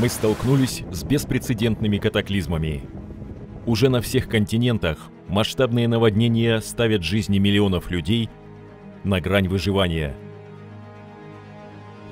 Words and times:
мы 0.00 0.08
столкнулись 0.08 0.82
с 0.92 1.04
беспрецедентными 1.04 1.98
катаклизмами. 1.98 2.82
Уже 3.64 3.88
на 3.88 4.00
всех 4.00 4.28
континентах 4.28 5.10
масштабные 5.28 5.88
наводнения 5.88 6.60
ставят 6.60 7.02
жизни 7.02 7.38
миллионов 7.38 7.90
людей 7.90 8.28
на 9.04 9.20
грань 9.20 9.48
выживания. 9.48 10.14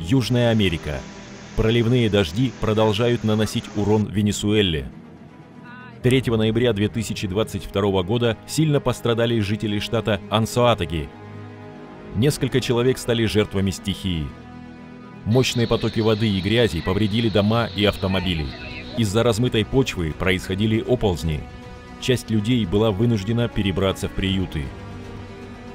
Южная 0.00 0.50
Америка. 0.50 0.98
Проливные 1.56 2.10
дожди 2.10 2.52
продолжают 2.60 3.22
наносить 3.22 3.64
урон 3.76 4.06
Венесуэле. 4.06 4.90
3 6.02 6.24
ноября 6.26 6.72
2022 6.72 8.02
года 8.02 8.36
сильно 8.46 8.80
пострадали 8.80 9.38
жители 9.40 9.78
штата 9.78 10.20
Ансоатаги. 10.30 11.08
Несколько 12.16 12.60
человек 12.60 12.98
стали 12.98 13.24
жертвами 13.26 13.70
стихии. 13.70 14.26
Мощные 15.24 15.66
потоки 15.66 16.00
воды 16.00 16.28
и 16.28 16.40
грязи 16.40 16.82
повредили 16.82 17.30
дома 17.30 17.68
и 17.74 17.84
автомобили. 17.86 18.46
Из-за 18.98 19.22
размытой 19.22 19.64
почвы 19.64 20.12
происходили 20.18 20.84
оползни. 20.86 21.40
Часть 22.00 22.28
людей 22.28 22.66
была 22.66 22.90
вынуждена 22.90 23.48
перебраться 23.48 24.08
в 24.08 24.12
приюты. 24.12 24.64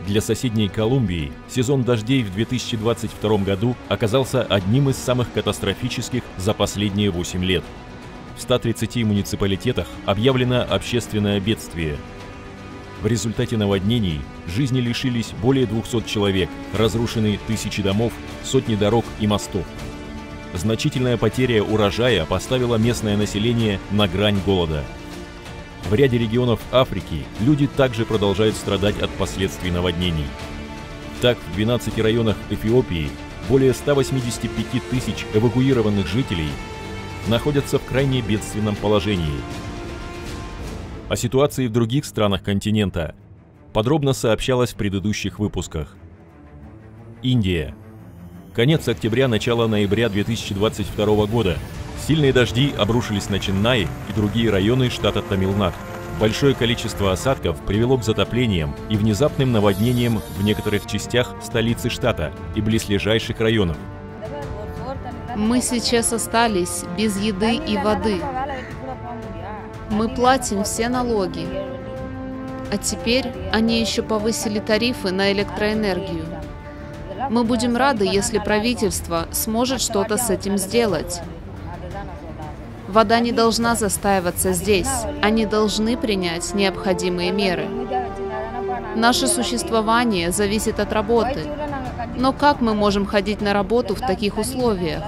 Для 0.06 0.22
соседней 0.22 0.70
Колумбии 0.70 1.32
сезон 1.50 1.84
дождей 1.84 2.24
в 2.24 2.32
2022 2.32 3.38
году 3.40 3.76
оказался 3.90 4.44
одним 4.44 4.90
из 4.90 4.98
самых 4.98 5.32
катастрофических 5.34 6.22
за 6.38 6.54
последние 6.54 7.10
8 7.10 7.44
лет. 7.44 7.64
В 8.38 8.42
130 8.42 9.04
муниципалитетах 9.04 9.88
объявлено 10.06 10.62
общественное 10.62 11.40
бедствие. 11.40 11.98
В 13.02 13.08
результате 13.08 13.56
наводнений 13.56 14.20
жизни 14.48 14.82
лишились 14.82 15.32
более 15.42 15.66
200 15.66 16.06
человек, 16.06 16.50
разрушены 16.78 17.40
тысячи 17.48 17.82
домов, 17.82 18.12
сотни 18.44 18.76
дорог 18.76 19.06
и 19.22 19.28
мостов. 19.28 19.64
Значительная 20.54 21.16
потеря 21.16 21.64
урожая 21.64 22.26
поставила 22.26 22.76
местное 22.76 23.16
население 23.16 23.80
на 23.92 24.08
грань 24.08 24.40
голода. 24.46 24.84
В 25.90 25.94
ряде 25.94 26.18
регионов 26.18 26.60
Африки 26.72 27.24
люди 27.40 27.68
также 27.68 28.06
продолжают 28.06 28.56
страдать 28.56 29.00
от 29.00 29.10
последствий 29.12 29.72
наводнений. 29.72 30.26
Так, 31.22 31.38
в 31.52 31.56
12 31.56 31.98
районах 32.00 32.36
Эфиопии 32.50 33.10
более 33.48 33.74
185 33.74 34.84
тысяч 34.90 35.26
эвакуированных 35.34 36.06
жителей 36.08 36.50
находятся 37.28 37.80
в 37.80 37.86
крайне 37.86 38.22
бедственном 38.22 38.76
положении. 38.76 39.40
О 41.10 41.16
ситуации 41.16 41.66
в 41.66 41.72
других 41.72 42.06
странах 42.06 42.44
континента 42.44 43.16
подробно 43.74 44.14
сообщалось 44.14 44.74
в 44.74 44.76
предыдущих 44.76 45.40
выпусках. 45.40 45.96
Индия. 47.24 47.74
Конец 48.54 48.88
октября, 48.88 49.28
начало 49.28 49.66
ноября 49.66 50.10
2022 50.10 51.26
года. 51.26 51.58
Сильные 52.06 52.32
дожди 52.32 52.72
обрушились 52.78 53.28
на 53.30 53.40
Ченнай 53.40 53.88
и 54.08 54.14
другие 54.16 54.52
районы 54.52 54.92
штата 54.92 55.24
Тамилнад. 55.24 55.74
Большое 56.20 56.54
количество 56.54 57.12
осадков 57.12 57.60
привело 57.66 57.98
к 57.98 58.04
затоплениям 58.04 58.76
и 58.92 58.96
внезапным 58.96 59.52
наводнениям 59.52 60.22
в 60.38 60.44
некоторых 60.44 60.86
частях 60.86 61.34
столицы 61.42 61.90
штата 61.90 62.32
и 62.56 62.62
близлежащих 62.62 63.40
районов. 63.40 63.78
Мы 65.36 65.62
сейчас 65.62 66.14
остались 66.14 66.84
без 66.98 67.18
еды 67.20 67.56
и 67.56 67.78
воды. 67.78 68.22
Мы 69.90 70.08
платим 70.10 70.64
все 70.64 70.90
налоги. 70.90 71.48
А 72.72 72.78
теперь 72.78 73.26
они 73.52 73.80
еще 73.80 74.04
повысили 74.04 74.60
тарифы 74.60 75.12
на 75.12 75.32
электроэнергию. 75.32 76.26
Мы 77.30 77.44
будем 77.44 77.76
рады, 77.76 78.06
если 78.06 78.38
правительство 78.40 79.28
сможет 79.32 79.82
что-то 79.82 80.18
с 80.18 80.30
этим 80.30 80.58
сделать. 80.58 81.22
Вода 82.88 83.20
не 83.20 83.32
должна 83.32 83.76
застаиваться 83.76 84.54
здесь. 84.54 84.90
Они 85.22 85.46
должны 85.46 85.98
принять 85.98 86.54
необходимые 86.54 87.32
меры. 87.32 87.68
Наше 88.96 89.28
существование 89.28 90.32
зависит 90.32 90.80
от 90.80 90.94
работы. 90.94 91.48
Но 92.18 92.34
как 92.34 92.62
мы 92.62 92.74
можем 92.74 93.06
ходить 93.06 93.42
на 93.42 93.54
работу 93.54 93.96
в 93.96 94.00
таких 94.00 94.38
условиях? 94.38 95.04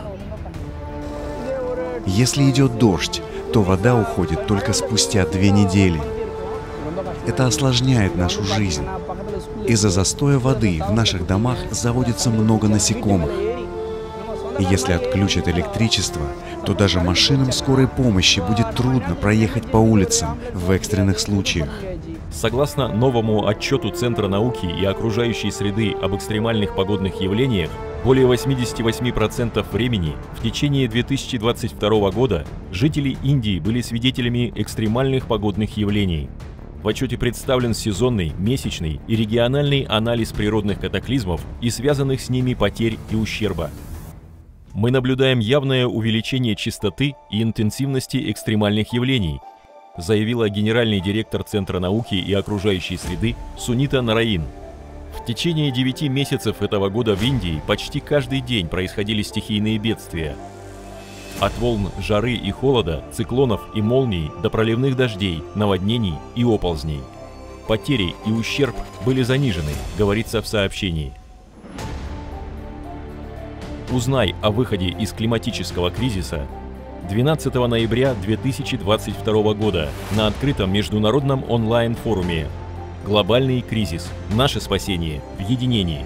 Если 2.06 2.50
идет 2.50 2.78
дождь, 2.78 3.22
то 3.52 3.62
вода 3.62 3.96
уходит 3.96 4.48
только 4.48 4.74
спустя 4.74 5.26
две 5.26 5.52
недели. 5.52 6.02
Это 7.28 7.48
осложняет 7.48 8.16
нашу 8.16 8.44
жизнь. 8.44 8.86
Из-за 9.68 9.90
застоя 9.90 10.40
воды 10.40 10.82
в 10.88 10.92
наших 10.94 11.28
домах 11.28 11.58
заводится 11.72 12.30
много 12.30 12.68
насекомых. 12.68 13.32
И 14.60 14.64
если 14.64 14.94
отключат 14.94 15.48
электричество, 15.48 16.22
то 16.66 16.74
даже 16.74 17.00
машинам 17.00 17.52
скорой 17.52 17.88
помощи 17.88 18.40
будет 18.40 18.76
трудно 18.76 19.16
проехать 19.16 19.70
по 19.70 19.78
улицам 19.78 20.38
в 20.54 20.72
экстренных 20.72 21.20
случаях. 21.20 21.70
Согласно 22.32 22.88
новому 22.88 23.46
отчету 23.46 23.90
Центра 23.90 24.30
науки 24.30 24.66
и 24.66 24.86
окружающей 24.86 25.52
среды 25.52 25.92
об 25.92 26.16
экстремальных 26.16 26.76
погодных 26.76 27.20
явлениях, 27.20 27.70
более 28.06 28.26
88% 28.26 29.66
времени 29.72 30.16
в 30.38 30.42
течение 30.42 30.88
2022 30.88 32.12
года 32.12 32.46
жители 32.72 33.18
Индии 33.22 33.60
были 33.60 33.82
свидетелями 33.82 34.52
экстремальных 34.56 35.28
погодных 35.28 35.76
явлений. 35.76 36.30
В 36.82 36.88
отчете 36.88 37.18
представлен 37.18 37.74
сезонный, 37.74 38.34
месячный 38.40 39.02
и 39.08 39.16
региональный 39.16 39.82
анализ 39.82 40.32
природных 40.32 40.80
катаклизмов 40.80 41.42
и 41.60 41.70
связанных 41.70 42.22
с 42.22 42.30
ними 42.30 42.54
потерь 42.54 42.98
и 43.12 43.16
ущерба. 43.16 43.70
Мы 44.74 44.90
наблюдаем 44.90 45.40
явное 45.40 45.86
увеличение 45.86 46.56
частоты 46.56 47.14
и 47.30 47.44
интенсивности 47.44 48.32
экстремальных 48.32 48.94
явлений, 48.94 49.42
заявила 49.98 50.50
генеральный 50.50 51.02
директор 51.02 51.44
Центра 51.44 51.80
науки 51.80 52.16
и 52.16 52.34
окружающей 52.34 52.98
среды 52.98 53.36
Сунита 53.58 54.02
Нараин. 54.02 54.46
В 55.18 55.26
течение 55.26 55.72
9 55.72 56.04
месяцев 56.04 56.62
этого 56.62 56.90
года 56.90 57.16
в 57.16 57.22
Индии 57.22 57.62
почти 57.68 58.00
каждый 58.00 58.42
день 58.42 58.68
происходили 58.68 59.22
стихийные 59.22 59.78
бедствия. 59.78 60.36
От 61.40 61.58
волн 61.58 61.90
жары 62.00 62.34
и 62.34 62.52
холода, 62.52 63.04
циклонов 63.12 63.62
и 63.76 63.82
молний 63.82 64.32
до 64.42 64.50
проливных 64.50 64.96
дождей, 64.96 65.44
наводнений 65.56 66.16
и 66.36 66.44
оползней. 66.44 67.02
Потери 67.68 68.16
и 68.26 68.32
ущерб 68.32 68.76
были 69.06 69.24
занижены, 69.24 69.72
говорится 69.98 70.42
в 70.42 70.48
сообщении. 70.48 71.14
Узнай 73.92 74.36
о 74.42 74.52
выходе 74.52 74.88
из 74.88 75.12
климатического 75.12 75.92
кризиса 75.92 76.48
12 77.10 77.54
ноября 77.54 78.14
2022 78.14 79.54
года 79.54 79.90
на 80.16 80.28
открытом 80.28 80.72
международном 80.72 81.44
онлайн-форуме 81.50 82.48
«Глобальный 83.06 83.62
кризис. 83.62 84.10
Наше 84.36 84.62
спасение 84.62 85.22
в 85.38 85.50
единении» 85.50 86.06